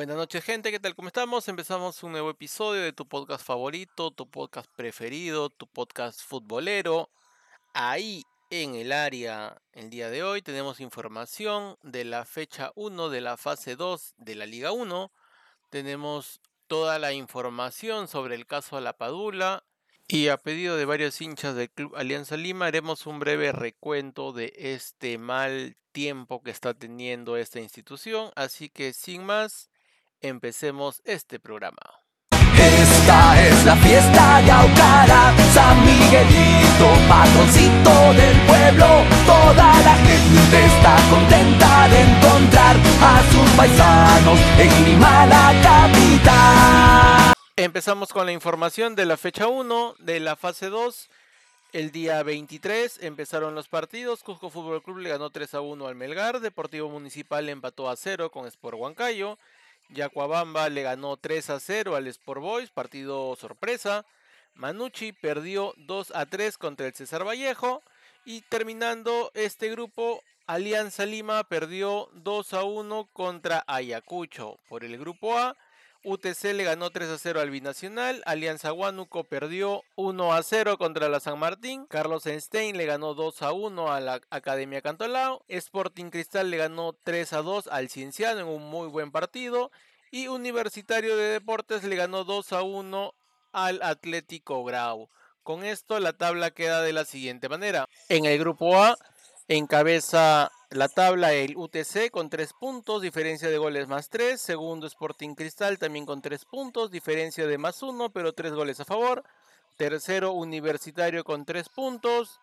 Buenas 0.00 0.16
noches 0.16 0.42
gente, 0.42 0.70
¿qué 0.70 0.80
tal? 0.80 0.94
¿Cómo 0.94 1.08
estamos? 1.08 1.46
Empezamos 1.48 2.02
un 2.02 2.12
nuevo 2.12 2.30
episodio 2.30 2.80
de 2.80 2.94
tu 2.94 3.06
podcast 3.06 3.44
favorito, 3.44 4.10
tu 4.10 4.26
podcast 4.26 4.66
preferido, 4.74 5.50
tu 5.50 5.66
podcast 5.66 6.22
futbolero. 6.22 7.10
Ahí 7.74 8.24
en 8.48 8.76
el 8.76 8.92
área 8.92 9.60
el 9.74 9.90
día 9.90 10.08
de 10.08 10.22
hoy 10.22 10.40
tenemos 10.40 10.80
información 10.80 11.76
de 11.82 12.06
la 12.06 12.24
fecha 12.24 12.72
1 12.76 13.10
de 13.10 13.20
la 13.20 13.36
fase 13.36 13.76
2 13.76 14.14
de 14.16 14.36
la 14.36 14.46
Liga 14.46 14.72
1. 14.72 15.12
Tenemos 15.68 16.40
toda 16.66 16.98
la 16.98 17.12
información 17.12 18.08
sobre 18.08 18.36
el 18.36 18.46
caso 18.46 18.78
a 18.78 18.80
la 18.80 18.96
Padula 18.96 19.64
y 20.08 20.28
a 20.28 20.38
pedido 20.38 20.78
de 20.78 20.86
varios 20.86 21.20
hinchas 21.20 21.54
del 21.56 21.70
Club 21.70 21.94
Alianza 21.94 22.38
Lima 22.38 22.68
haremos 22.68 23.06
un 23.06 23.18
breve 23.18 23.52
recuento 23.52 24.32
de 24.32 24.54
este 24.56 25.18
mal 25.18 25.76
tiempo 25.92 26.42
que 26.42 26.52
está 26.52 26.72
teniendo 26.72 27.36
esta 27.36 27.60
institución. 27.60 28.30
Así 28.34 28.70
que 28.70 28.94
sin 28.94 29.24
más, 29.24 29.69
empecemos 30.20 31.02
este 31.04 31.40
programa. 31.40 32.00
Esta 32.56 33.46
es 33.46 33.64
la 33.64 33.76
fiesta 33.76 34.40
Yaucara, 34.42 35.34
San 35.54 35.80
Miguelito, 35.84 36.88
patroncito 37.08 38.12
del 38.12 38.36
pueblo. 38.46 38.86
Toda 39.24 39.80
la 39.80 39.94
gente 39.96 40.64
está 40.66 40.96
contenta 41.08 41.88
de 41.88 42.00
encontrar 42.02 42.76
a 43.00 43.22
sus 43.32 43.50
paisanos 43.56 44.38
en 44.58 44.84
Lima, 44.84 45.26
la 45.26 45.54
capital. 45.62 47.32
Empezamos 47.56 48.12
con 48.12 48.26
la 48.26 48.32
información 48.32 48.94
de 48.94 49.06
la 49.06 49.16
fecha 49.16 49.46
1 49.48 49.94
de 49.98 50.20
la 50.20 50.36
fase 50.36 50.68
2. 50.68 51.08
El 51.72 51.92
día 51.92 52.22
23 52.22 52.98
empezaron 53.02 53.54
los 53.54 53.68
partidos. 53.68 54.22
Cusco 54.22 54.50
Fútbol 54.50 54.82
Club 54.82 54.98
le 54.98 55.10
ganó 55.10 55.30
3 55.30 55.54
a 55.54 55.60
1 55.60 55.86
al 55.86 55.94
Melgar. 55.94 56.40
Deportivo 56.40 56.90
Municipal 56.90 57.48
empató 57.48 57.88
a 57.88 57.96
0 57.96 58.30
con 58.30 58.46
Sport 58.46 58.76
Huancayo. 58.78 59.38
Yacuabamba 59.92 60.68
le 60.68 60.82
ganó 60.82 61.16
3 61.16 61.50
a 61.50 61.60
0 61.60 61.96
al 61.96 62.06
Sport 62.06 62.40
Boys, 62.40 62.70
partido 62.70 63.34
sorpresa. 63.36 64.04
Manucci 64.54 65.12
perdió 65.12 65.74
2 65.78 66.12
a 66.14 66.26
3 66.26 66.58
contra 66.58 66.86
el 66.86 66.94
César 66.94 67.26
Vallejo. 67.26 67.82
Y 68.24 68.42
terminando 68.42 69.30
este 69.34 69.70
grupo, 69.70 70.22
Alianza 70.46 71.06
Lima 71.06 71.44
perdió 71.44 72.08
2 72.12 72.52
a 72.54 72.64
1 72.64 73.08
contra 73.12 73.64
Ayacucho. 73.66 74.58
Por 74.68 74.84
el 74.84 74.98
grupo 74.98 75.38
A, 75.38 75.56
UTC 76.02 76.54
le 76.54 76.64
ganó 76.64 76.90
3 76.90 77.10
a 77.10 77.18
0 77.18 77.40
al 77.40 77.50
Binacional. 77.50 78.22
Alianza 78.24 78.72
Huánuco 78.72 79.24
perdió 79.24 79.82
1 79.96 80.32
a 80.32 80.42
0 80.42 80.78
contra 80.78 81.08
la 81.08 81.20
San 81.20 81.38
Martín. 81.38 81.86
Carlos 81.86 82.26
Einstein 82.26 82.76
le 82.76 82.86
ganó 82.86 83.14
2 83.14 83.42
a 83.42 83.52
1 83.52 83.92
a 83.92 84.00
la 84.00 84.20
Academia 84.30 84.80
Cantolao. 84.80 85.44
Sporting 85.48 86.10
Cristal 86.10 86.50
le 86.50 86.56
ganó 86.56 86.94
3 87.04 87.32
a 87.34 87.42
2 87.42 87.66
al 87.68 87.90
Cienciano 87.90 88.40
en 88.40 88.46
un 88.46 88.70
muy 88.70 88.88
buen 88.88 89.10
partido. 89.10 89.70
Y 90.10 90.28
Universitario 90.28 91.16
de 91.16 91.32
Deportes 91.32 91.84
le 91.84 91.96
ganó 91.96 92.24
2 92.24 92.52
a 92.52 92.62
1 92.62 93.14
al 93.52 93.82
Atlético 93.82 94.64
Grau. 94.64 95.08
Con 95.42 95.64
esto 95.64 95.98
la 96.00 96.12
tabla 96.12 96.50
queda 96.50 96.82
de 96.82 96.92
la 96.92 97.04
siguiente 97.04 97.48
manera. 97.48 97.88
En 98.08 98.24
el 98.24 98.38
grupo 98.38 98.82
A 98.82 98.96
encabeza 99.56 100.52
la 100.70 100.88
tabla 100.88 101.32
el 101.32 101.56
UTC 101.56 102.10
con 102.12 102.30
3 102.30 102.52
puntos, 102.52 103.02
diferencia 103.02 103.50
de 103.50 103.58
goles 103.58 103.88
más 103.88 104.08
3. 104.08 104.40
Segundo 104.40 104.86
Sporting 104.86 105.34
Cristal 105.34 105.76
también 105.76 106.06
con 106.06 106.22
3 106.22 106.44
puntos, 106.44 106.92
diferencia 106.92 107.48
de 107.48 107.58
más 107.58 107.82
1, 107.82 108.10
pero 108.10 108.32
3 108.32 108.52
goles 108.52 108.78
a 108.78 108.84
favor. 108.84 109.24
Tercero 109.76 110.32
Universitario 110.32 111.24
con 111.24 111.44
3 111.44 111.68
puntos, 111.68 112.38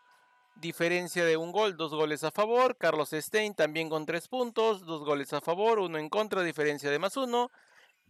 diferencia 0.55 1.23
de 1.23 1.37
un 1.37 1.53
gol, 1.53 1.77
2 1.77 1.91
goles 1.93 2.25
a 2.25 2.31
favor. 2.31 2.75
Carlos 2.75 3.11
Stein 3.13 3.53
también 3.53 3.89
con 3.89 4.05
3 4.05 4.27
puntos, 4.27 4.85
2 4.85 5.05
goles 5.05 5.31
a 5.31 5.39
favor, 5.39 5.79
1 5.79 5.97
en 5.99 6.09
contra, 6.09 6.43
diferencia 6.43 6.91
de 6.91 6.99
más 6.99 7.15
1. 7.15 7.49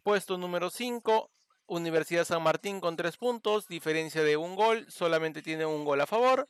Puesto 0.02 0.40
número 0.40 0.72
5, 0.72 1.30
Universidad 1.68 2.26
San 2.26 2.42
Martín 2.42 2.80
con 2.80 2.96
3 2.96 3.16
puntos, 3.18 3.68
diferencia 3.68 4.24
de 4.24 4.38
un 4.38 4.56
gol, 4.56 4.88
solamente 4.90 5.44
tiene 5.44 5.68
un 5.68 5.86
gol 5.86 6.02
a 6.02 6.08
favor. 6.08 6.48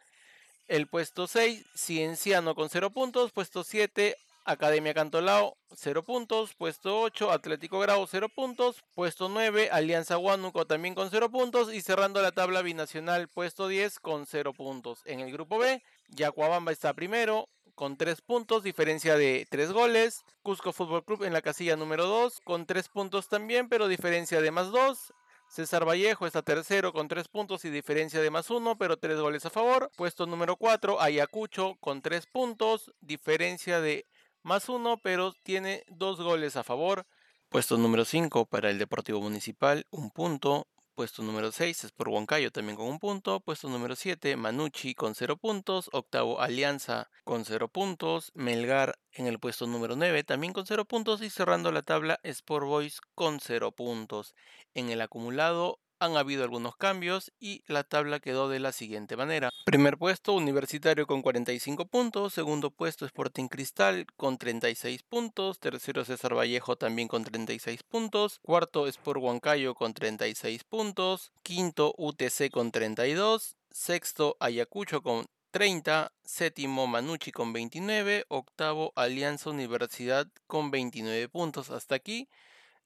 El 0.68 0.88
puesto 0.88 1.28
6, 1.28 1.66
Cienciano 1.76 2.54
con 2.54 2.70
0 2.70 2.90
puntos. 2.90 3.32
Puesto 3.32 3.64
7, 3.64 4.18
Academia 4.44 4.94
Cantolao, 4.94 5.56
0 5.74 6.04
puntos. 6.04 6.56
Puesto 6.56 7.00
8, 7.00 7.32
Atlético 7.32 7.80
Grau, 7.80 8.06
0 8.06 8.28
puntos. 8.28 8.84
Puesto 8.94 9.30
9, 9.30 9.70
Alianza 9.72 10.18
Huánuco 10.18 10.66
también 10.66 10.94
con 10.94 11.10
0 11.10 11.30
puntos. 11.30 11.74
Y 11.74 11.82
cerrando 11.82 12.22
la 12.22 12.34
tabla 12.34 12.62
binacional, 12.64 13.30
puesto 13.30 13.70
10 13.70 14.00
con 14.00 14.26
0 14.26 14.52
puntos. 14.54 15.00
En 15.06 15.22
el 15.22 15.32
grupo 15.32 15.58
B, 15.58 15.82
Yacuabamba 16.10 16.74
está 16.74 16.94
primero 16.94 17.48
con 17.74 17.96
3 17.96 18.20
puntos, 18.20 18.62
diferencia 18.62 19.16
de 19.16 19.48
3 19.50 19.72
goles. 19.72 20.26
Cusco 20.44 20.74
Fútbol 20.74 21.06
Club 21.06 21.24
en 21.24 21.32
la 21.32 21.42
casilla 21.42 21.78
número 21.78 22.08
2 22.08 22.42
con 22.44 22.66
3 22.66 22.90
puntos 22.90 23.30
también, 23.30 23.70
pero 23.70 23.88
diferencia 23.88 24.42
de 24.42 24.52
más 24.52 24.72
2. 24.72 25.14
César 25.50 25.88
Vallejo 25.88 26.28
está 26.28 26.42
tercero 26.42 26.94
con 26.94 27.08
3 27.08 27.28
puntos 27.30 27.66
y 27.66 27.70
diferencia 27.70 28.22
de 28.22 28.30
más 28.30 28.50
1, 28.50 28.78
pero 28.78 28.98
3 28.98 29.20
goles 29.20 29.46
a 29.46 29.50
favor. 29.50 29.90
Puesto 29.96 30.26
número 30.26 30.56
4, 30.58 31.02
Ayacucho 31.02 31.76
con 31.80 32.02
3 32.02 32.28
puntos, 32.28 32.92
diferencia 33.00 33.80
de 33.82 34.06
más 34.44 34.70
1, 34.70 34.98
pero 35.02 35.34
tiene 35.44 35.84
2 35.88 36.22
goles 36.22 36.56
a 36.58 36.64
favor. 36.64 37.06
Puesto 37.50 37.78
número 37.78 38.06
5 38.06 38.46
para 38.46 38.70
el 38.70 38.78
Deportivo 38.78 39.22
Municipal, 39.22 39.86
1 39.92 40.12
punto. 40.14 40.68
Puesto 40.98 41.22
número 41.22 41.52
6 41.52 41.84
es 41.84 41.92
por 41.92 42.10
Huancayo 42.10 42.52
también 42.52 42.76
con 42.76 42.88
un 42.88 42.98
punto. 42.98 43.40
Puesto 43.40 43.70
número 43.70 43.96
7 43.96 44.36
Manucci 44.36 44.96
con 44.96 45.14
0 45.14 45.38
puntos. 45.38 45.92
Octavo 45.94 46.42
Alianza 46.42 47.12
con 47.24 47.46
0 47.46 47.68
puntos. 47.68 48.32
Melgar 48.34 48.98
en 49.12 49.28
el 49.28 49.38
puesto 49.38 49.68
número 49.68 49.96
9 49.96 50.24
también 50.24 50.54
con 50.54 50.66
0 50.66 50.86
puntos. 50.86 51.22
Y 51.22 51.30
cerrando 51.30 51.72
la 51.72 51.84
tabla 51.84 52.20
Sport 52.24 52.66
Boys 52.66 53.00
con 53.14 53.40
0 53.40 53.74
puntos. 53.74 54.34
En 54.74 54.90
el 54.90 55.02
acumulado 55.02 55.78
han 56.00 56.18
habido 56.18 56.44
algunos 56.44 56.76
cambios 56.76 57.32
y 57.40 57.64
la 57.68 57.84
tabla 57.84 58.20
quedó 58.20 58.50
de 58.50 58.60
la 58.60 58.72
siguiente 58.72 59.18
manera. 59.18 59.50
Primer 59.66 59.98
puesto 59.98 60.34
Universitario 60.34 61.08
con 61.08 61.22
45 61.22 61.86
puntos, 61.88 62.34
segundo 62.34 62.72
puesto 62.72 63.06
Sporting 63.06 63.48
Cristal 63.48 64.06
con 64.16 64.38
36 64.38 65.04
puntos, 65.04 65.60
tercero 65.60 66.06
César 66.06 66.36
Vallejo 66.36 66.76
también 66.76 67.08
con 67.08 67.24
36 67.24 67.84
puntos, 67.84 68.40
cuarto 68.42 68.88
Sport 68.88 69.22
Huancayo 69.22 69.76
con 69.76 69.94
36 69.94 70.64
puntos, 70.64 71.32
quinto 71.44 71.94
UTC 71.98 72.50
con 72.52 72.72
32, 72.72 73.56
sexto 73.72 74.38
Ayacucho 74.40 75.02
con 75.02 75.26
30, 75.52 76.12
séptimo 76.24 76.88
Manucci 76.88 77.32
con 77.32 77.54
29, 77.54 78.26
octavo 78.28 78.94
Alianza 78.96 79.50
Universidad 79.50 80.28
con 80.46 80.72
29 80.72 81.30
puntos. 81.30 81.72
Hasta 81.72 81.96
aquí 81.96 82.30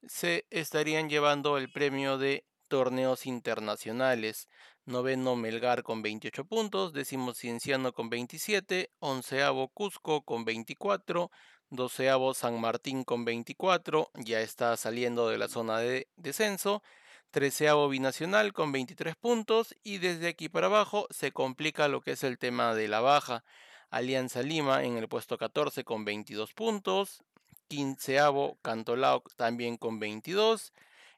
se 0.08 0.46
estarían 0.50 1.10
llevando 1.10 1.58
el 1.58 1.72
premio 1.72 2.18
de 2.18 2.46
torneos 2.72 3.26
internacionales. 3.26 4.48
Noveno 4.86 5.36
Melgar 5.36 5.84
con 5.84 6.02
28 6.02 6.46
puntos, 6.46 6.94
décimo 6.94 7.34
Cienciano 7.34 7.92
con 7.92 8.10
27, 8.10 8.92
onceavo 9.00 9.68
Cusco 9.68 10.22
con 10.22 10.46
24, 10.46 11.30
doceavo 11.70 12.34
San 12.34 12.62
Martín 12.62 13.04
con 13.04 13.26
24, 13.26 14.10
ya 14.16 14.40
está 14.40 14.78
saliendo 14.78 15.28
de 15.28 15.38
la 15.38 15.50
zona 15.50 15.80
de 15.80 16.08
descenso, 16.16 16.82
treceavo 17.30 17.90
Binacional 17.90 18.54
con 18.54 18.72
23 18.72 19.18
puntos 19.18 19.76
y 19.84 19.98
desde 19.98 20.30
aquí 20.30 20.48
para 20.48 20.68
abajo 20.68 21.08
se 21.10 21.34
complica 21.34 21.90
lo 21.90 22.00
que 22.00 22.12
es 22.12 22.24
el 22.24 22.38
tema 22.38 22.74
de 22.74 22.88
la 22.88 23.02
baja. 23.02 23.44
Alianza 23.90 24.44
Lima 24.44 24.86
en 24.86 24.96
el 24.96 25.10
puesto 25.10 25.38
14 25.38 25.84
con 25.84 26.06
22 26.06 26.54
puntos, 26.54 27.22
quinceavo 27.68 28.58
Cantolao 28.62 29.24
también 29.36 29.76
con 29.76 30.00
22, 30.00 30.72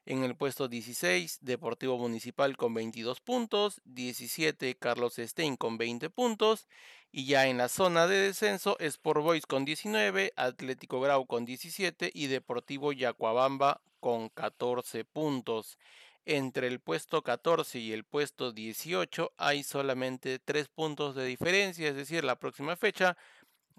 en 0.06 0.22
el 0.22 0.36
puesto 0.36 0.68
16, 0.68 1.38
Deportivo 1.40 1.98
Municipal 1.98 2.56
con 2.56 2.74
22 2.74 3.20
puntos. 3.20 3.80
17, 3.84 4.76
Carlos 4.76 5.14
Stein 5.16 5.56
con 5.56 5.78
20 5.78 6.10
puntos. 6.10 6.68
Y 7.10 7.26
ya 7.26 7.46
en 7.46 7.58
la 7.58 7.68
zona 7.68 8.06
de 8.06 8.16
descenso, 8.16 8.76
Sport 8.80 9.22
Boys 9.22 9.46
con 9.46 9.64
19, 9.64 10.32
Atlético 10.36 11.00
Grau 11.00 11.26
con 11.26 11.44
17 11.44 12.10
y 12.12 12.26
Deportivo 12.26 12.92
Yacuabamba 12.92 13.80
con 14.00 14.28
14 14.28 15.04
puntos. 15.04 15.78
Entre 16.26 16.66
el 16.66 16.80
puesto 16.80 17.22
14 17.22 17.78
y 17.78 17.92
el 17.92 18.04
puesto 18.04 18.52
18 18.52 19.32
hay 19.36 19.62
solamente 19.62 20.38
3 20.38 20.68
puntos 20.68 21.14
de 21.14 21.24
diferencia, 21.24 21.88
es 21.88 21.96
decir, 21.96 22.24
la 22.24 22.38
próxima 22.38 22.76
fecha, 22.76 23.16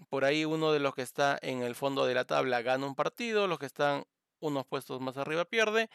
por 0.08 0.24
ahí 0.24 0.44
uno 0.44 0.72
de 0.72 0.78
los 0.78 0.94
que 0.94 1.02
está 1.02 1.38
en 1.42 1.62
el 1.62 1.74
fondo 1.74 2.06
de 2.06 2.14
la 2.14 2.24
tabla 2.24 2.62
gana 2.62 2.86
un 2.86 2.94
partido, 2.94 3.48
los 3.48 3.58
que 3.58 3.66
están 3.66 4.04
unos 4.38 4.64
puestos 4.64 5.00
más 5.00 5.16
arriba 5.16 5.44
pierde 5.44 5.90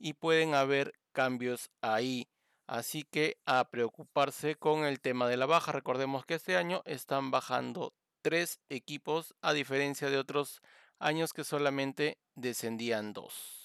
y 0.00 0.14
pueden 0.14 0.54
haber 0.54 0.94
cambios 1.12 1.70
ahí. 1.82 2.28
Así 2.66 3.04
que 3.04 3.36
a 3.46 3.64
preocuparse 3.70 4.56
con 4.56 4.84
el 4.84 5.00
tema 5.00 5.28
de 5.28 5.36
la 5.36 5.46
baja. 5.46 5.72
Recordemos 5.72 6.24
que 6.24 6.34
este 6.34 6.56
año 6.56 6.82
están 6.86 7.30
bajando 7.30 7.92
tres 8.22 8.60
equipos 8.68 9.34
a 9.42 9.52
diferencia 9.52 10.10
de 10.10 10.18
otros 10.18 10.60
años 10.98 11.32
que 11.32 11.44
solamente 11.44 12.18
descendían 12.34 13.12
dos. 13.12 13.60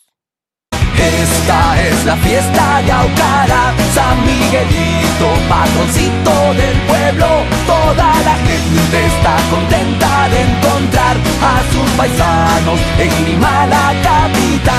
Esta 0.98 1.88
es 1.88 2.06
la 2.06 2.16
fiesta 2.18 2.82
Yaucara, 2.82 3.76
San 3.94 4.26
Miguelito, 4.26 5.30
patroncito 5.48 6.54
del 6.54 6.78
pueblo. 6.88 7.28
Toda 7.68 8.22
la 8.24 8.36
gente 8.38 9.06
está 9.06 9.38
contenta 9.50 10.30
de 10.30 10.42
encontrar 10.42 11.18
a 11.42 11.64
sus 11.72 11.92
paisanos 11.92 12.80
en 12.98 13.26
Lima 13.26 13.68
la 13.68 13.94
capital. 14.02 14.75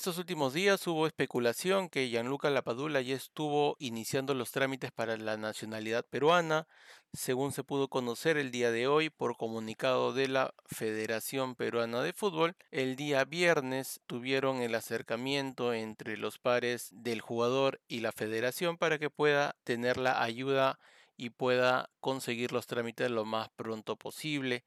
Estos 0.00 0.16
últimos 0.16 0.54
días 0.54 0.86
hubo 0.86 1.06
especulación 1.06 1.90
que 1.90 2.08
Gianluca 2.08 2.48
Lapadula 2.48 3.02
ya 3.02 3.14
estuvo 3.14 3.76
iniciando 3.78 4.32
los 4.32 4.50
trámites 4.50 4.90
para 4.92 5.18
la 5.18 5.36
nacionalidad 5.36 6.06
peruana, 6.06 6.66
según 7.12 7.52
se 7.52 7.64
pudo 7.64 7.88
conocer 7.88 8.38
el 8.38 8.50
día 8.50 8.70
de 8.70 8.86
hoy 8.86 9.10
por 9.10 9.36
comunicado 9.36 10.14
de 10.14 10.28
la 10.28 10.54
Federación 10.64 11.54
Peruana 11.54 12.00
de 12.00 12.14
Fútbol. 12.14 12.56
El 12.70 12.96
día 12.96 13.26
viernes 13.26 14.00
tuvieron 14.06 14.62
el 14.62 14.74
acercamiento 14.74 15.74
entre 15.74 16.16
los 16.16 16.38
pares 16.38 16.88
del 16.92 17.20
jugador 17.20 17.82
y 17.86 18.00
la 18.00 18.12
federación 18.12 18.78
para 18.78 18.98
que 18.98 19.10
pueda 19.10 19.54
tener 19.64 19.98
la 19.98 20.22
ayuda 20.22 20.78
y 21.18 21.28
pueda 21.28 21.90
conseguir 22.00 22.52
los 22.52 22.66
trámites 22.66 23.10
lo 23.10 23.26
más 23.26 23.50
pronto 23.50 23.96
posible. 23.96 24.64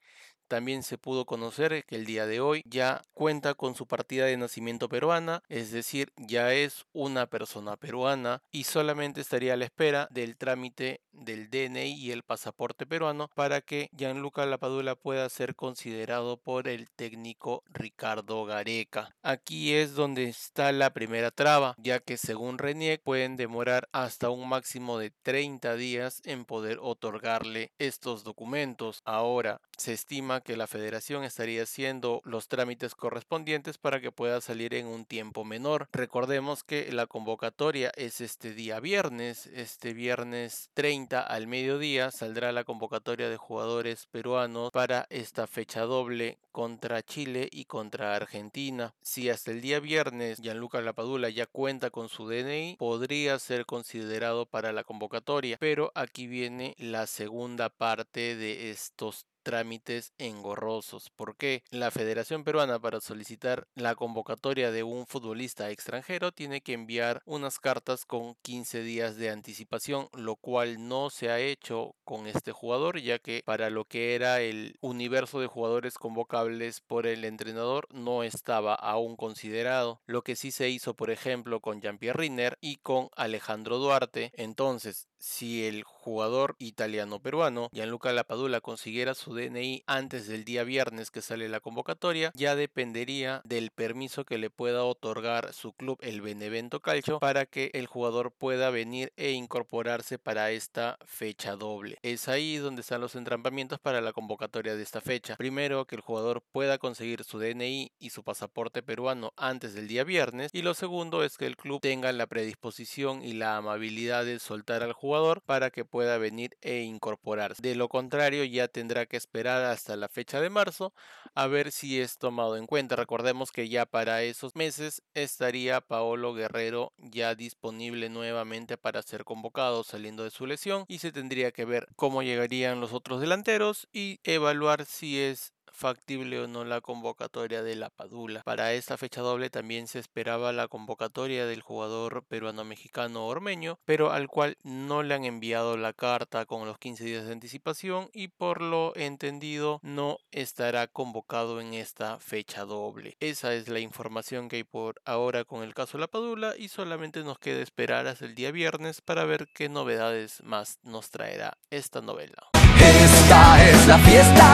También 0.53 0.83
se 0.83 0.99
pudo 0.99 1.25
conocer 1.25 1.83
que 1.83 1.95
el 1.95 2.05
día 2.05 2.27
de 2.27 2.39
hoy 2.39 2.61
ya 2.67 3.01
cuenta 3.15 3.55
con 3.55 3.73
su 3.73 3.87
partida 3.87 4.25
de 4.25 4.37
nacimiento 4.37 4.87
peruana, 4.87 5.41
es 5.49 5.71
decir, 5.71 6.13
ya 6.15 6.53
es 6.53 6.85
una 6.93 7.25
persona 7.25 7.75
peruana 7.75 8.43
y 8.51 8.65
solamente 8.65 9.19
estaría 9.19 9.55
a 9.55 9.57
la 9.57 9.65
espera 9.65 10.07
del 10.11 10.37
trámite 10.37 11.01
del 11.11 11.49
DNI 11.49 11.93
y 11.93 12.11
el 12.11 12.21
pasaporte 12.21 12.85
peruano 12.85 13.31
para 13.33 13.61
que 13.61 13.89
Gianluca 13.97 14.45
Lapadula 14.45 14.95
pueda 14.95 15.27
ser 15.29 15.55
considerado 15.55 16.37
por 16.37 16.67
el 16.67 16.87
técnico 16.91 17.63
Ricardo 17.71 18.45
Gareca. 18.45 19.15
Aquí 19.23 19.73
es 19.73 19.95
donde 19.95 20.25
está 20.25 20.71
la 20.71 20.93
primera 20.93 21.31
traba, 21.31 21.73
ya 21.79 21.99
que 21.99 22.17
según 22.17 22.59
Renier 22.59 23.01
pueden 23.01 23.37
demorar 23.37 23.89
hasta 23.91 24.29
un 24.29 24.47
máximo 24.47 24.99
de 24.99 25.09
30 25.23 25.75
días 25.77 26.21
en 26.25 26.45
poder 26.45 26.77
otorgarle 26.79 27.71
estos 27.79 28.23
documentos. 28.23 29.01
Ahora, 29.03 29.59
se 29.77 29.93
estima 29.93 30.41
que 30.43 30.57
la 30.57 30.67
federación 30.67 31.23
estaría 31.23 31.63
haciendo 31.63 32.21
los 32.23 32.47
trámites 32.47 32.95
correspondientes 32.95 33.77
para 33.77 34.01
que 34.01 34.11
pueda 34.11 34.41
salir 34.41 34.73
en 34.73 34.87
un 34.87 35.05
tiempo 35.05 35.43
menor. 35.43 35.87
Recordemos 35.91 36.63
que 36.63 36.91
la 36.91 37.07
convocatoria 37.07 37.91
es 37.95 38.21
este 38.21 38.53
día 38.53 38.79
viernes, 38.79 39.47
este 39.47 39.93
viernes 39.93 40.69
30 40.73 41.21
al 41.21 41.47
mediodía 41.47 42.11
saldrá 42.11 42.51
la 42.51 42.63
convocatoria 42.63 43.29
de 43.29 43.37
jugadores 43.37 44.07
peruanos 44.07 44.71
para 44.71 45.07
esta 45.09 45.47
fecha 45.47 45.81
doble 45.81 46.37
contra 46.51 47.01
Chile 47.01 47.49
y 47.51 47.65
contra 47.65 48.15
Argentina. 48.15 48.93
Si 49.01 49.29
hasta 49.29 49.51
el 49.51 49.61
día 49.61 49.79
viernes 49.79 50.39
Gianluca 50.39 50.81
Lapadula 50.81 51.29
ya 51.29 51.47
cuenta 51.47 51.89
con 51.89 52.09
su 52.09 52.27
DNI, 52.27 52.75
podría 52.77 53.39
ser 53.39 53.65
considerado 53.65 54.45
para 54.45 54.71
la 54.71 54.83
convocatoria, 54.83 55.57
pero 55.59 55.91
aquí 55.95 56.27
viene 56.27 56.75
la 56.77 57.07
segunda 57.07 57.69
parte 57.69 58.35
de 58.35 58.71
estos 58.71 59.25
trámites 59.43 60.13
engorrosos. 60.17 61.09
porque 61.15 61.63
La 61.69 61.91
Federación 61.91 62.43
Peruana 62.43 62.79
para 62.79 63.01
solicitar 63.01 63.67
la 63.75 63.95
convocatoria 63.95 64.71
de 64.71 64.83
un 64.83 65.05
futbolista 65.05 65.69
extranjero 65.69 66.31
tiene 66.31 66.61
que 66.61 66.73
enviar 66.73 67.21
unas 67.25 67.59
cartas 67.59 68.05
con 68.05 68.35
15 68.41 68.81
días 68.81 69.17
de 69.17 69.29
anticipación, 69.29 70.07
lo 70.13 70.35
cual 70.35 70.87
no 70.87 71.09
se 71.09 71.29
ha 71.29 71.39
hecho 71.39 71.95
con 72.03 72.27
este 72.27 72.51
jugador, 72.51 72.99
ya 72.99 73.19
que 73.19 73.43
para 73.45 73.69
lo 73.69 73.85
que 73.85 74.15
era 74.15 74.41
el 74.41 74.77
universo 74.81 75.39
de 75.39 75.47
jugadores 75.47 75.97
convocables 75.97 76.81
por 76.81 77.05
el 77.05 77.25
entrenador 77.25 77.87
no 77.93 78.23
estaba 78.23 78.73
aún 78.75 79.15
considerado. 79.15 80.01
Lo 80.05 80.23
que 80.23 80.35
sí 80.35 80.51
se 80.51 80.69
hizo, 80.69 80.93
por 80.93 81.11
ejemplo, 81.11 81.59
con 81.59 81.81
Jean-Pierre 81.81 82.17
Rinner 82.17 82.57
y 82.61 82.77
con 82.77 83.09
Alejandro 83.15 83.77
Duarte. 83.77 84.31
Entonces, 84.35 85.07
si 85.19 85.65
el 85.65 85.83
jugador 85.83 86.55
italiano-peruano 86.59 87.69
Gianluca 87.71 88.11
Lapadula 88.11 88.61
consiguiera 88.61 89.13
su 89.13 89.32
DNI 89.33 89.83
antes 89.87 90.27
del 90.27 90.45
día 90.45 90.63
viernes 90.63 91.11
que 91.11 91.21
sale 91.21 91.49
la 91.49 91.59
convocatoria, 91.59 92.31
ya 92.35 92.55
dependería 92.55 93.41
del 93.43 93.71
permiso 93.71 94.25
que 94.25 94.37
le 94.37 94.49
pueda 94.49 94.83
otorgar 94.83 95.53
su 95.53 95.73
club, 95.73 95.97
el 96.01 96.21
Benevento 96.21 96.79
Calcio, 96.79 97.19
para 97.19 97.45
que 97.45 97.71
el 97.73 97.87
jugador 97.87 98.31
pueda 98.31 98.69
venir 98.69 99.13
e 99.17 99.31
incorporarse 99.31 100.19
para 100.19 100.51
esta 100.51 100.97
fecha 101.05 101.55
doble. 101.55 101.97
Es 102.01 102.27
ahí 102.27 102.57
donde 102.57 102.81
están 102.81 103.01
los 103.01 103.15
entrampamientos 103.15 103.79
para 103.79 104.01
la 104.01 104.13
convocatoria 104.13 104.75
de 104.75 104.83
esta 104.83 105.01
fecha. 105.01 105.35
Primero, 105.35 105.85
que 105.85 105.95
el 105.95 106.01
jugador 106.01 106.41
pueda 106.51 106.77
conseguir 106.77 107.23
su 107.23 107.39
DNI 107.39 107.91
y 107.99 108.09
su 108.09 108.23
pasaporte 108.23 108.83
peruano 108.83 109.33
antes 109.37 109.73
del 109.73 109.87
día 109.87 110.03
viernes. 110.03 110.51
Y 110.53 110.61
lo 110.61 110.73
segundo 110.73 111.23
es 111.23 111.37
que 111.37 111.45
el 111.45 111.57
club 111.57 111.81
tenga 111.81 112.11
la 112.11 112.27
predisposición 112.27 113.23
y 113.23 113.33
la 113.33 113.57
amabilidad 113.57 114.25
de 114.25 114.39
soltar 114.39 114.83
al 114.83 114.93
jugador 114.93 115.41
para 115.41 115.71
que 115.71 115.85
pueda 115.85 116.17
venir 116.17 116.57
e 116.61 116.81
incorporarse. 116.81 117.61
De 117.61 117.75
lo 117.75 117.89
contrario, 117.89 118.43
ya 118.43 118.67
tendrá 118.67 119.05
que 119.05 119.17
esperar 119.23 119.63
hasta 119.63 119.95
la 119.95 120.09
fecha 120.09 120.41
de 120.41 120.49
marzo 120.49 120.93
a 121.33 121.47
ver 121.47 121.71
si 121.71 122.01
es 122.01 122.17
tomado 122.17 122.57
en 122.57 122.67
cuenta. 122.67 122.95
Recordemos 122.95 123.51
que 123.51 123.69
ya 123.69 123.85
para 123.85 124.21
esos 124.23 124.55
meses 124.55 125.01
estaría 125.13 125.81
Paolo 125.81 126.33
Guerrero 126.33 126.93
ya 126.97 127.35
disponible 127.35 128.09
nuevamente 128.09 128.77
para 128.77 129.01
ser 129.01 129.23
convocado 129.23 129.83
saliendo 129.83 130.23
de 130.23 130.31
su 130.31 130.45
lesión 130.45 130.85
y 130.87 130.99
se 130.99 131.11
tendría 131.11 131.51
que 131.51 131.65
ver 131.65 131.87
cómo 131.95 132.21
llegarían 132.21 132.81
los 132.81 132.91
otros 132.91 133.21
delanteros 133.21 133.87
y 133.93 134.19
evaluar 134.23 134.85
si 134.85 135.19
es 135.19 135.53
factible 135.73 136.39
o 136.39 136.47
no 136.47 136.63
la 136.63 136.81
convocatoria 136.81 137.63
de 137.63 137.75
la 137.75 137.89
Padula. 137.89 138.41
Para 138.43 138.73
esta 138.73 138.97
fecha 138.97 139.21
doble 139.21 139.49
también 139.49 139.87
se 139.87 139.99
esperaba 139.99 140.53
la 140.53 140.67
convocatoria 140.67 141.45
del 141.45 141.61
jugador 141.61 142.23
peruano-mexicano 142.27 143.27
Ormeño, 143.27 143.79
pero 143.85 144.11
al 144.11 144.27
cual 144.27 144.57
no 144.63 145.03
le 145.03 145.15
han 145.15 145.25
enviado 145.25 145.77
la 145.77 145.93
carta 145.93 146.45
con 146.45 146.67
los 146.67 146.77
15 146.77 147.03
días 147.03 147.25
de 147.25 147.33
anticipación 147.33 148.09
y 148.13 148.29
por 148.29 148.61
lo 148.61 148.93
entendido 148.95 149.79
no 149.83 150.17
estará 150.31 150.87
convocado 150.87 151.59
en 151.59 151.73
esta 151.73 152.19
fecha 152.19 152.65
doble. 152.65 153.17
Esa 153.19 153.53
es 153.53 153.67
la 153.67 153.79
información 153.79 154.49
que 154.49 154.57
hay 154.57 154.63
por 154.63 155.01
ahora 155.05 155.43
con 155.43 155.63
el 155.63 155.73
caso 155.73 155.97
de 155.97 156.01
la 156.01 156.07
Padula 156.07 156.53
y 156.57 156.67
solamente 156.67 157.23
nos 157.23 157.39
queda 157.39 157.61
esperar 157.61 158.07
hasta 158.07 158.25
el 158.25 158.35
día 158.35 158.51
viernes 158.51 159.01
para 159.01 159.25
ver 159.25 159.47
qué 159.53 159.69
novedades 159.69 160.41
más 160.43 160.79
nos 160.83 161.09
traerá 161.09 161.57
esta 161.69 162.01
novela. 162.01 162.49
Esta 162.79 163.69
es 163.69 163.87
la 163.87 163.97
fiesta 163.99 164.52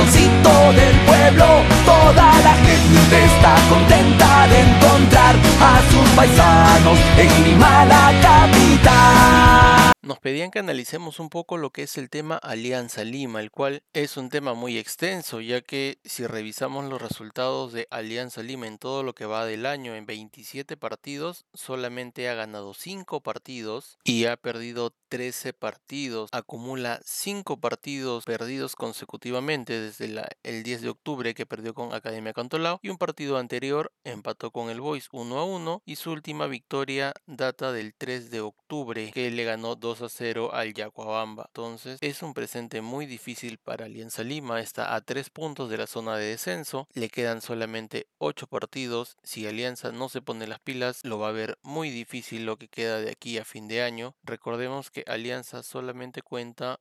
patroncito 0.00 0.72
del 0.72 0.96
pueblo. 1.06 1.46
Toda 1.84 2.32
la 2.42 2.54
gente 2.54 3.24
está 3.24 3.54
contenta 3.68 4.46
de 4.48 4.60
encontrar 4.60 5.34
a 5.60 5.80
sus 5.90 6.08
paisanos 6.10 6.98
en 7.18 7.44
Lima, 7.44 7.84
la 7.84 8.12
capital. 8.22 9.79
Nos 10.10 10.18
pedían 10.18 10.50
que 10.50 10.58
analicemos 10.58 11.20
un 11.20 11.28
poco 11.28 11.56
lo 11.56 11.70
que 11.70 11.84
es 11.84 11.96
el 11.96 12.10
tema 12.10 12.34
Alianza 12.34 13.04
Lima, 13.04 13.38
el 13.40 13.52
cual 13.52 13.84
es 13.92 14.16
un 14.16 14.28
tema 14.28 14.54
muy 14.54 14.76
extenso, 14.76 15.40
ya 15.40 15.60
que 15.60 16.00
si 16.04 16.26
revisamos 16.26 16.84
los 16.86 17.00
resultados 17.00 17.72
de 17.72 17.86
Alianza 17.92 18.42
Lima 18.42 18.66
en 18.66 18.78
todo 18.78 19.04
lo 19.04 19.14
que 19.14 19.24
va 19.24 19.46
del 19.46 19.66
año, 19.66 19.94
en 19.94 20.06
27 20.06 20.76
partidos, 20.76 21.44
solamente 21.54 22.28
ha 22.28 22.34
ganado 22.34 22.74
5 22.74 23.20
partidos 23.20 24.00
y 24.02 24.24
ha 24.24 24.36
perdido 24.36 24.92
13 25.10 25.52
partidos, 25.52 26.28
acumula 26.32 27.00
5 27.04 27.60
partidos 27.60 28.24
perdidos 28.24 28.74
consecutivamente 28.74 29.78
desde 29.78 30.12
el 30.42 30.62
10 30.64 30.82
de 30.82 30.88
octubre 30.88 31.34
que 31.34 31.46
perdió 31.46 31.72
con 31.72 31.92
Academia 31.92 32.32
Cantolao 32.32 32.80
y 32.82 32.88
un 32.88 32.98
partido 32.98 33.38
anterior 33.38 33.92
empató 34.02 34.50
con 34.50 34.70
el 34.70 34.80
Boys 34.80 35.08
1 35.12 35.38
a 35.38 35.44
1 35.44 35.82
y 35.86 35.94
su 35.96 36.10
última 36.10 36.48
victoria 36.48 37.12
data 37.26 37.70
del 37.70 37.94
3 37.94 38.32
de 38.32 38.40
octubre 38.40 39.12
que 39.12 39.30
le 39.30 39.44
ganó 39.44 39.76
2 39.76 39.99
a 40.02 40.08
0 40.08 40.52
al 40.52 40.74
Yacuabamba. 40.74 41.46
Entonces 41.48 41.98
es 42.00 42.22
un 42.22 42.34
presente 42.34 42.80
muy 42.80 43.06
difícil 43.06 43.58
para 43.58 43.86
Alianza 43.86 44.22
Lima, 44.22 44.60
está 44.60 44.94
a 44.94 45.00
3 45.00 45.30
puntos 45.30 45.70
de 45.70 45.78
la 45.78 45.86
zona 45.86 46.16
de 46.16 46.26
descenso, 46.26 46.88
le 46.94 47.08
quedan 47.08 47.40
solamente 47.40 48.06
8 48.18 48.46
partidos, 48.46 49.16
si 49.22 49.46
Alianza 49.46 49.92
no 49.92 50.08
se 50.08 50.22
pone 50.22 50.46
las 50.46 50.60
pilas 50.60 51.00
lo 51.04 51.18
va 51.18 51.28
a 51.28 51.32
ver 51.32 51.58
muy 51.62 51.90
difícil 51.90 52.46
lo 52.46 52.56
que 52.56 52.68
queda 52.68 53.00
de 53.00 53.10
aquí 53.10 53.38
a 53.38 53.44
fin 53.44 53.68
de 53.68 53.82
año. 53.82 54.14
Recordemos 54.22 54.90
que 54.90 55.04
Alianza 55.06 55.62
solamente 55.62 56.22
cuenta 56.22 56.80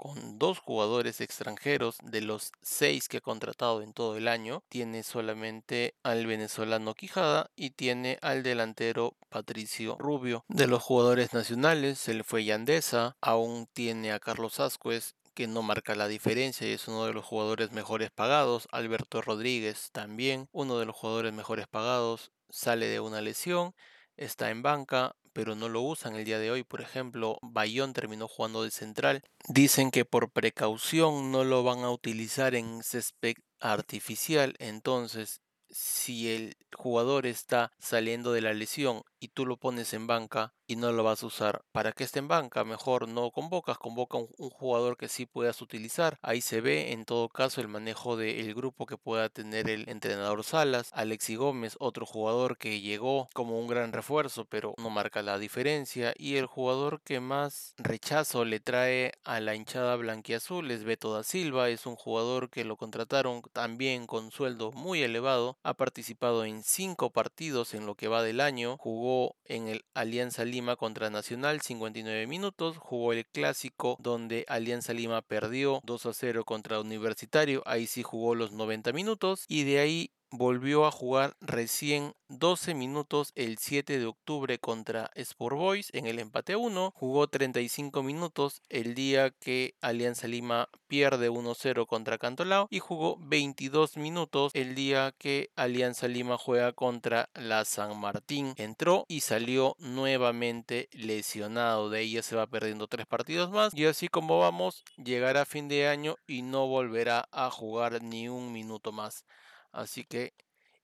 con 0.00 0.38
dos 0.38 0.60
jugadores 0.60 1.20
extranjeros 1.20 1.98
de 2.02 2.22
los 2.22 2.52
seis 2.62 3.06
que 3.06 3.18
ha 3.18 3.20
contratado 3.20 3.82
en 3.82 3.92
todo 3.92 4.16
el 4.16 4.28
año. 4.28 4.62
Tiene 4.70 5.02
solamente 5.02 5.94
al 6.02 6.24
venezolano 6.24 6.94
Quijada 6.94 7.50
y 7.54 7.72
tiene 7.72 8.18
al 8.22 8.42
delantero 8.42 9.18
Patricio 9.28 9.98
Rubio. 9.98 10.46
De 10.48 10.66
los 10.66 10.82
jugadores 10.82 11.34
nacionales 11.34 11.98
se 11.98 12.14
le 12.14 12.24
fue 12.24 12.46
Yandesa, 12.46 13.18
aún 13.20 13.68
tiene 13.74 14.12
a 14.12 14.20
Carlos 14.20 14.58
Ascuez 14.58 15.16
que 15.34 15.46
no 15.46 15.60
marca 15.60 15.94
la 15.94 16.08
diferencia 16.08 16.66
y 16.66 16.72
es 16.72 16.88
uno 16.88 17.04
de 17.04 17.12
los 17.12 17.26
jugadores 17.26 17.70
mejores 17.70 18.10
pagados. 18.10 18.68
Alberto 18.72 19.20
Rodríguez 19.20 19.90
también, 19.92 20.48
uno 20.50 20.78
de 20.78 20.86
los 20.86 20.96
jugadores 20.96 21.34
mejores 21.34 21.68
pagados, 21.68 22.32
sale 22.48 22.86
de 22.86 23.00
una 23.00 23.20
lesión, 23.20 23.74
está 24.16 24.48
en 24.48 24.62
banca, 24.62 25.14
pero 25.32 25.54
no 25.54 25.68
lo 25.68 25.82
usan 25.82 26.14
el 26.16 26.24
día 26.24 26.38
de 26.38 26.50
hoy. 26.50 26.64
Por 26.64 26.80
ejemplo, 26.80 27.38
Bayón 27.42 27.92
terminó 27.92 28.28
jugando 28.28 28.62
de 28.62 28.70
central. 28.70 29.22
Dicen 29.48 29.90
que 29.90 30.04
por 30.04 30.30
precaución 30.30 31.30
no 31.30 31.44
lo 31.44 31.62
van 31.62 31.80
a 31.80 31.90
utilizar 31.90 32.54
en 32.54 32.82
césped 32.82 33.34
artificial. 33.60 34.54
Entonces, 34.58 35.40
si 35.68 36.30
el 36.30 36.56
jugador 36.76 37.26
está 37.26 37.72
saliendo 37.78 38.32
de 38.32 38.40
la 38.40 38.52
lesión 38.52 39.02
y 39.20 39.28
tú 39.28 39.46
lo 39.46 39.56
pones 39.58 39.92
en 39.92 40.06
banca 40.06 40.54
y 40.66 40.76
no 40.76 40.92
lo 40.92 41.02
vas 41.02 41.22
a 41.22 41.26
usar. 41.26 41.62
¿Para 41.72 41.92
qué 41.92 42.04
esté 42.04 42.20
en 42.20 42.28
banca? 42.28 42.64
Mejor 42.64 43.08
no 43.08 43.30
convocas, 43.32 43.76
convoca 43.76 44.16
un, 44.18 44.28
un 44.38 44.50
jugador 44.50 44.96
que 44.96 45.08
sí 45.08 45.26
puedas 45.26 45.60
utilizar. 45.62 46.18
Ahí 46.22 46.40
se 46.40 46.60
ve 46.60 46.92
en 46.92 47.04
todo 47.04 47.28
caso 47.28 47.60
el 47.60 47.68
manejo 47.68 48.16
del 48.16 48.54
grupo 48.54 48.86
que 48.86 48.96
pueda 48.96 49.28
tener 49.28 49.68
el 49.68 49.88
entrenador 49.88 50.44
Salas. 50.44 50.90
Alexi 50.92 51.34
Gómez, 51.34 51.76
otro 51.80 52.06
jugador 52.06 52.56
que 52.56 52.80
llegó 52.80 53.28
como 53.34 53.58
un 53.58 53.66
gran 53.66 53.92
refuerzo, 53.92 54.44
pero 54.44 54.74
no 54.78 54.90
marca 54.90 55.22
la 55.22 55.38
diferencia. 55.38 56.14
Y 56.16 56.36
el 56.36 56.46
jugador 56.46 57.00
que 57.02 57.18
más 57.18 57.74
rechazo 57.76 58.44
le 58.44 58.60
trae 58.60 59.12
a 59.24 59.40
la 59.40 59.56
hinchada 59.56 59.96
blanquiazul 59.96 60.70
es 60.70 60.84
Beto 60.84 61.12
da 61.12 61.24
Silva. 61.24 61.68
Es 61.68 61.84
un 61.84 61.96
jugador 61.96 62.48
que 62.48 62.64
lo 62.64 62.76
contrataron 62.76 63.42
también 63.52 64.06
con 64.06 64.30
sueldo 64.30 64.70
muy 64.70 65.02
elevado. 65.02 65.58
Ha 65.64 65.74
participado 65.74 66.44
en 66.44 66.62
cinco 66.62 67.10
partidos 67.10 67.74
en 67.74 67.86
lo 67.86 67.96
que 67.96 68.06
va 68.06 68.22
del 68.22 68.40
año. 68.40 68.76
Jugó 68.78 69.09
en 69.44 69.68
el 69.68 69.84
Alianza 69.94 70.44
Lima 70.44 70.76
contra 70.76 71.10
Nacional 71.10 71.60
59 71.60 72.26
minutos. 72.26 72.76
Jugó 72.78 73.12
el 73.12 73.26
clásico 73.26 73.96
donde 74.00 74.44
Alianza 74.48 74.92
Lima 74.92 75.22
perdió 75.22 75.80
2 75.84 76.06
a 76.06 76.12
0 76.12 76.44
contra 76.44 76.80
Universitario. 76.80 77.62
Ahí 77.66 77.86
sí 77.86 78.02
jugó 78.02 78.34
los 78.34 78.52
90 78.52 78.92
minutos. 78.92 79.44
Y 79.48 79.64
de 79.64 79.80
ahí 79.80 80.10
volvió 80.30 80.86
a 80.86 80.90
jugar 80.90 81.36
recién 81.40 82.14
12 82.28 82.74
minutos 82.74 83.32
el 83.34 83.58
7 83.58 83.98
de 83.98 84.06
octubre 84.06 84.58
contra 84.58 85.10
Sport 85.14 85.56
Boys 85.56 85.90
en 85.92 86.06
el 86.06 86.18
empate 86.18 86.54
1. 86.54 86.92
Jugó 86.94 87.26
35 87.26 88.02
minutos 88.02 88.62
el 88.68 88.94
día 88.94 89.30
que 89.30 89.74
Alianza 89.80 90.28
Lima 90.28 90.68
pierde 90.86 91.30
1-0 91.30 91.86
contra 91.86 92.18
Cantolao 92.18 92.68
y 92.70 92.78
jugó 92.78 93.16
22 93.20 93.96
minutos 93.96 94.52
el 94.54 94.74
día 94.74 95.12
que 95.18 95.50
Alianza 95.56 96.06
Lima 96.06 96.38
juega 96.38 96.72
contra 96.72 97.28
la 97.34 97.64
San 97.64 97.98
Martín. 97.98 98.54
Entró 98.56 99.04
y 99.08 99.20
salió 99.20 99.74
nuevamente 99.78 100.88
lesionado. 100.92 101.90
De 101.90 102.08
ya 102.08 102.22
se 102.22 102.36
va 102.36 102.46
perdiendo 102.46 102.86
tres 102.86 103.06
partidos 103.06 103.50
más 103.50 103.74
y 103.74 103.86
así 103.86 104.08
como 104.08 104.38
vamos 104.38 104.84
llegará 104.96 105.44
fin 105.44 105.68
de 105.68 105.88
año 105.88 106.16
y 106.26 106.42
no 106.42 106.66
volverá 106.66 107.28
a 107.32 107.50
jugar 107.50 108.02
ni 108.02 108.28
un 108.28 108.52
minuto 108.52 108.92
más. 108.92 109.24
Así 109.72 110.04
que, 110.04 110.34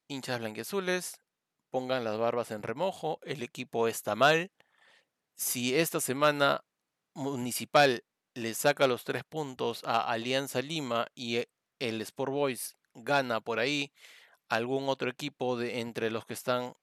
hinchas 0.09 0.41
blanqueazules, 0.41 1.21
pongan 1.71 2.05
las 2.05 2.19
barbas 2.19 2.51
en 2.51 2.63
remojo, 2.63 3.19
el 3.23 3.43
equipo 3.43 3.89
está 3.89 4.15
mal. 4.15 4.53
Si 5.35 5.77
esta 5.77 6.01
semana 6.01 6.65
Municipal 7.15 8.05
le 8.35 8.55
saca 8.55 8.87
los 8.87 9.05
tres 9.05 9.25
puntos 9.25 9.83
a 9.85 10.11
Alianza 10.11 10.61
Lima 10.61 11.07
y 11.15 11.45
el 11.79 12.01
Sport 12.03 12.33
Boys 12.33 12.77
gana 12.95 13.41
por 13.41 13.59
ahí, 13.59 13.93
algún 14.49 14.89
otro 14.89 15.11
equipo 15.11 15.57
de 15.57 15.81
entre 15.81 16.11
los 16.11 16.27
que 16.27 16.35
están 16.35 16.75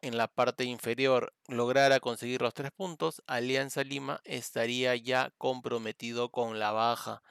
en 0.00 0.16
la 0.16 0.28
parte 0.28 0.64
inferior 0.64 1.32
lograra 1.46 2.00
conseguir 2.00 2.42
los 2.42 2.54
tres 2.54 2.72
puntos, 2.72 3.22
Alianza 3.26 3.84
Lima 3.84 4.20
estaría 4.24 4.96
ya 4.96 5.32
comprometido 5.38 6.30
con 6.30 6.58
la 6.58 6.72
baja. 6.72 7.22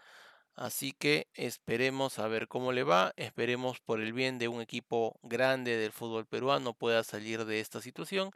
Así 0.55 0.91
que 0.91 1.27
esperemos 1.34 2.20
a 2.20 2.27
ver 2.27 2.48
cómo 2.48 2.72
le 2.72 2.84
va, 2.84 3.13
esperemos 3.15 3.79
por 3.79 4.01
el 4.01 4.13
bien 4.13 4.38
de 4.38 4.48
un 4.48 4.62
equipo 4.62 5.17
grande 5.24 5.77
del 5.77 5.91
fútbol 5.91 6.25
peruano 6.25 6.74
pueda 6.74 7.03
salir 7.03 7.46
de 7.46 7.60
esta 7.60 7.81
situación 7.81 8.31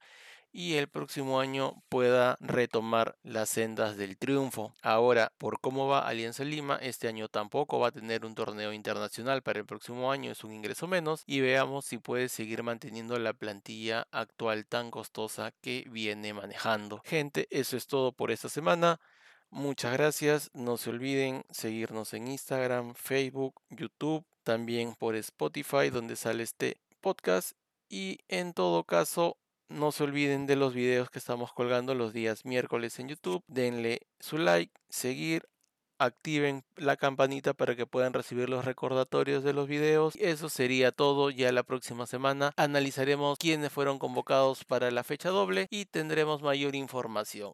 y 0.55 0.75
el 0.75 0.87
próximo 0.87 1.41
año 1.41 1.83
pueda 1.89 2.37
retomar 2.39 3.17
las 3.23 3.49
sendas 3.49 3.97
del 3.97 4.17
triunfo. 4.17 4.73
Ahora, 4.81 5.33
por 5.37 5.59
cómo 5.59 5.87
va 5.87 6.07
Alianza 6.07 6.45
Lima, 6.45 6.77
este 6.77 7.09
año 7.09 7.27
tampoco 7.27 7.77
va 7.77 7.89
a 7.89 7.91
tener 7.91 8.25
un 8.25 8.35
torneo 8.35 8.71
internacional 8.71 9.41
para 9.41 9.59
el 9.59 9.65
próximo 9.65 10.13
año, 10.13 10.31
es 10.31 10.45
un 10.45 10.53
ingreso 10.53 10.87
menos 10.87 11.23
y 11.25 11.41
veamos 11.41 11.83
si 11.83 11.97
puede 11.97 12.29
seguir 12.29 12.63
manteniendo 12.63 13.19
la 13.19 13.33
plantilla 13.33 14.07
actual 14.11 14.65
tan 14.65 14.91
costosa 14.91 15.51
que 15.59 15.85
viene 15.89 16.33
manejando. 16.33 17.01
Gente, 17.03 17.47
eso 17.49 17.75
es 17.75 17.85
todo 17.85 18.13
por 18.13 18.31
esta 18.31 18.47
semana. 18.47 19.01
Muchas 19.55 19.93
gracias. 19.93 20.51
No 20.53 20.75
se 20.75 20.89
olviden 20.89 21.45
seguirnos 21.49 22.13
en 22.13 22.27
Instagram, 22.27 22.93
Facebook, 22.93 23.61
YouTube, 23.69 24.25
también 24.43 24.95
por 24.95 25.15
Spotify 25.15 25.89
donde 25.89 26.17
sale 26.17 26.43
este 26.43 26.75
podcast. 26.99 27.53
Y 27.87 28.19
en 28.27 28.51
todo 28.51 28.83
caso, 28.83 29.37
no 29.69 29.93
se 29.93 30.03
olviden 30.03 30.45
de 30.45 30.57
los 30.57 30.73
videos 30.73 31.09
que 31.09 31.19
estamos 31.19 31.53
colgando 31.53 31.95
los 31.95 32.11
días 32.11 32.43
miércoles 32.43 32.99
en 32.99 33.07
YouTube. 33.07 33.45
Denle 33.47 34.01
su 34.19 34.37
like, 34.37 34.73
seguir, 34.89 35.47
activen 35.99 36.65
la 36.75 36.97
campanita 36.97 37.53
para 37.53 37.77
que 37.77 37.87
puedan 37.87 38.11
recibir 38.11 38.49
los 38.49 38.65
recordatorios 38.65 39.45
de 39.45 39.53
los 39.53 39.69
videos. 39.69 40.17
Eso 40.17 40.49
sería 40.49 40.91
todo. 40.91 41.29
Ya 41.29 41.53
la 41.53 41.63
próxima 41.63 42.07
semana 42.07 42.51
analizaremos 42.57 43.37
quiénes 43.37 43.71
fueron 43.71 43.99
convocados 43.99 44.65
para 44.65 44.91
la 44.91 45.05
fecha 45.05 45.29
doble 45.29 45.67
y 45.69 45.85
tendremos 45.85 46.41
mayor 46.41 46.75
información. 46.75 47.53